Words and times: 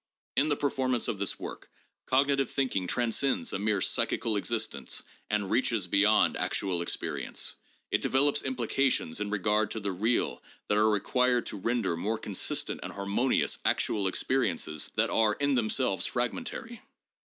In 0.35 0.49
the 0.49 0.55
performance 0.55 1.07
of 1.07 1.19
this 1.19 1.39
work 1.39 1.69
cognitive 2.07 2.49
thinking 2.49 2.87
transcends 2.87 3.53
a 3.53 3.59
mere 3.59 3.81
psychical 3.81 4.35
existence 4.35 5.03
and 5.29 5.51
reaches 5.51 5.85
beyond 5.85 6.35
actual 6.37 6.81
experience. 6.81 7.53
It 7.91 8.01
develops 8.01 8.41
implications 8.41 9.19
in 9.19 9.29
regard 9.29 9.69
to 9.69 9.79
the 9.79 9.91
real 9.91 10.41
that 10.69 10.77
are 10.79 10.89
required 10.89 11.45
to 11.45 11.57
render 11.57 11.95
more 11.95 12.17
consistent 12.17 12.79
and 12.81 12.93
harmonious 12.93 13.59
actual 13.63 14.07
experiences 14.07 14.89
that 14.95 15.11
are 15.11 15.33
in 15.33 15.53
themselves 15.53 16.07
fragmentary. 16.07 16.81